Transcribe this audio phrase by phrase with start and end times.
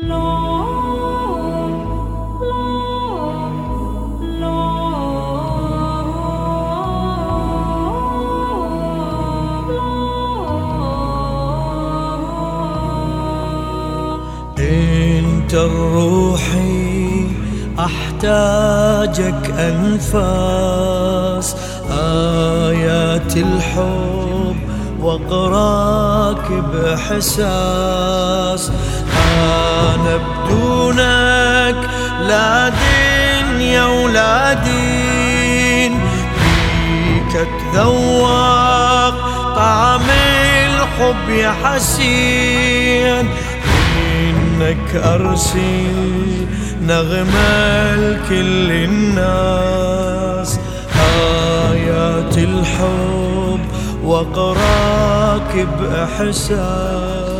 [0.00, 0.12] انت
[15.54, 17.26] الروحي
[17.78, 21.56] أحتاجك أنفاس.
[21.90, 24.56] آيات الحب
[25.02, 28.70] واقراك باحساس
[29.94, 31.80] أنا بدونك
[32.28, 35.92] لا دنيا ولا دين
[36.38, 39.14] فيك أتذوق
[39.56, 40.06] طعم
[40.66, 43.26] الحب يا حسين.
[44.20, 46.46] إنك ارسل
[46.82, 50.50] نغمة لكل الناس.
[51.72, 53.60] آيات الحب
[54.04, 57.39] واقراك بإحساس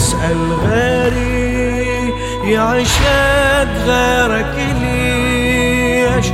[0.00, 2.12] أسأل غيري
[2.52, 6.26] يعشق غيرك ليش؟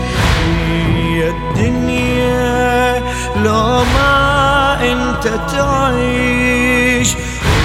[0.46, 3.02] هي الدنيا
[3.44, 7.10] لو ما أنت تعيش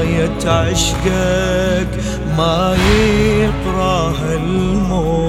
[0.00, 1.88] آية عشقك
[2.38, 2.76] ما
[3.40, 5.27] يقراها الموت.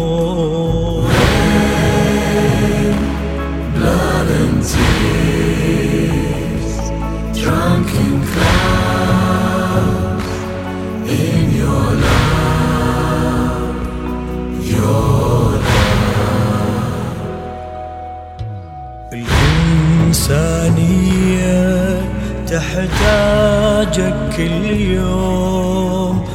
[20.70, 22.02] الإنسانية
[22.48, 26.26] تحتاجك كل يوم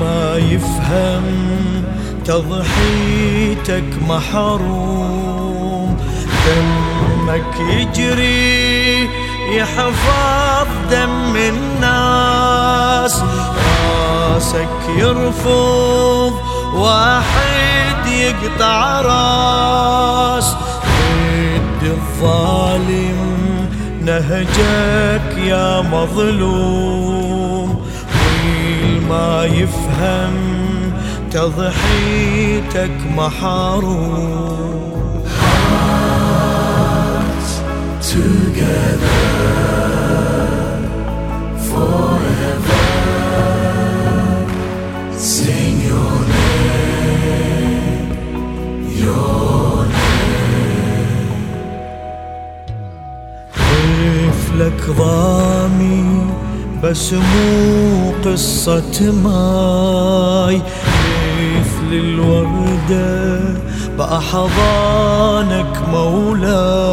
[0.00, 1.24] ما يفهم
[2.24, 5.96] تضحيتك محروم
[7.26, 9.10] دمك يجري
[9.56, 13.22] يحفظ دم الناس.
[14.32, 16.32] راسك يرفض
[16.74, 20.56] واحد يقطع راس.
[20.86, 23.68] ضد الظالم
[24.00, 27.86] نهجك يا مظلوم.
[28.14, 30.34] والما يفهم
[31.30, 35.05] تضحيتك محروم.
[38.16, 39.14] Together.
[45.32, 48.10] Sing your name,
[49.02, 49.86] your
[53.56, 56.04] طفلك ضامي
[56.82, 60.56] بس مو قصة ماي
[61.38, 63.40] مثل الوردة
[63.98, 66.85] بأحضانك مولاي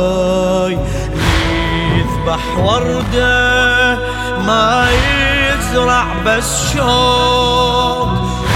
[2.33, 3.97] يذبح وردة
[4.45, 8.07] ما يزرع بس شوق.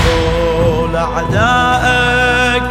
[0.06, 2.64] طول أعدائك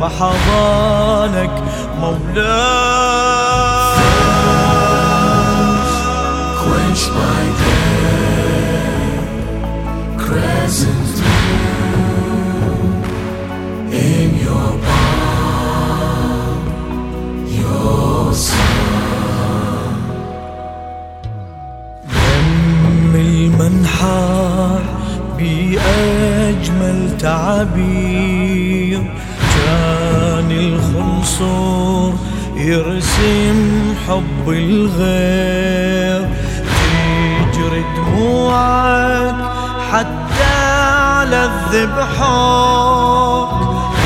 [0.00, 1.54] بحضانك
[2.00, 3.39] مولاي.
[13.92, 16.62] In your palm,
[17.60, 18.10] your.
[22.12, 23.14] دم
[25.38, 29.02] بأجمل تعابير
[29.54, 32.12] كان الخنصر
[32.56, 33.58] يرسم
[34.06, 36.19] حب الغير
[37.70, 39.34] تجري دموعك
[39.92, 43.50] حتى على الذبحوك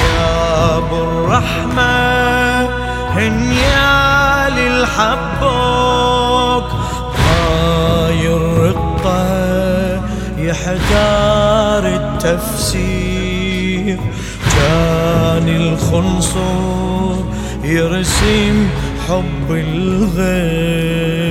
[0.04, 2.68] يا أبو الرحمة
[3.10, 6.68] هنيال الحبوك
[7.18, 10.02] هاي الرقة
[10.38, 13.98] يحتار التفسير.
[14.56, 17.16] كان الخنصر
[17.64, 18.68] يرسم
[19.08, 21.23] حب الغير.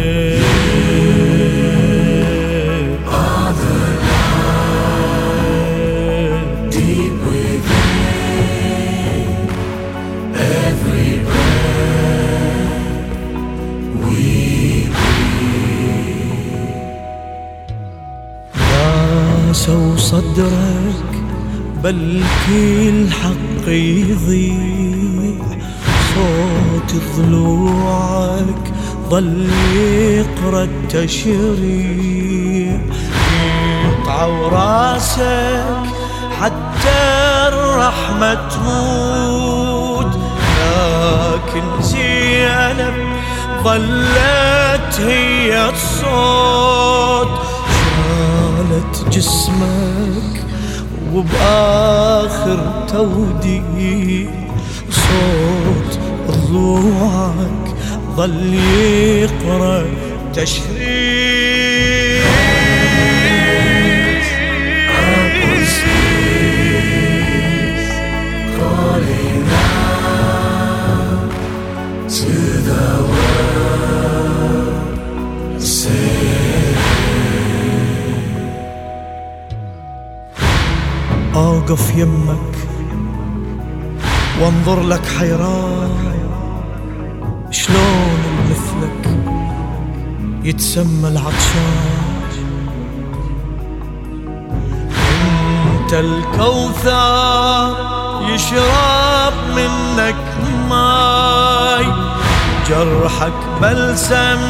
[20.13, 21.12] صدرك
[21.83, 25.42] بلكي الحق يضيع.
[26.15, 28.65] صوت ضلوعك
[29.10, 31.62] ظل يقرأ التشريع.
[33.83, 35.83] يقطعوا راسك
[36.42, 37.01] حتى
[37.48, 40.13] الرحمة تموت.
[40.59, 42.98] لكن زينب
[43.63, 46.82] ظلت هي الصوت.
[49.15, 50.44] جسمك
[51.13, 54.30] وبآخر توديع
[54.92, 57.75] صوت ضلوعك
[58.18, 59.86] ظل يقرأ
[60.33, 62.03] تشريع
[81.35, 82.56] أوقف يمك
[84.41, 86.13] وانظر لك حيران.
[87.51, 88.19] شلون
[88.50, 89.18] مثلك
[90.44, 92.24] يتسمى العطشان؟
[95.81, 97.75] أنت الكوثر
[98.30, 100.15] يشرب منك
[100.69, 101.85] ماي.
[102.69, 104.41] جرحك بلسم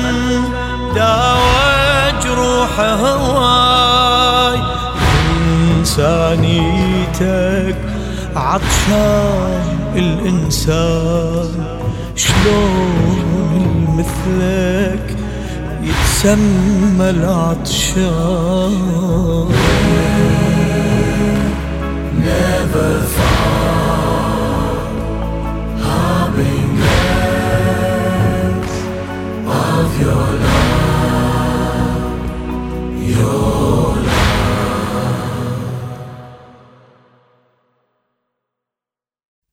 [0.95, 3.72] داوى جروح هواي
[5.93, 7.75] إنسانيتك
[8.35, 11.49] عطشان الإنسان.
[12.15, 15.17] شلون مثلك
[15.83, 18.73] يتسمى العطشان؟
[22.25, 24.87] Never thought
[25.85, 26.73] harbingers
[29.47, 30.42] of your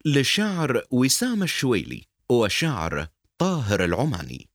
[0.04, 3.06] للشاعر وسام الشويلي والشاعر
[3.38, 4.49] طاهر العماني.